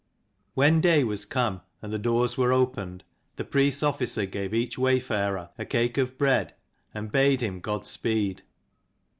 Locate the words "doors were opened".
1.99-3.03